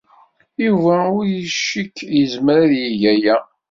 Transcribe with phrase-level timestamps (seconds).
[0.65, 3.35] Yuba ur icikk yezmer ad yeg aya.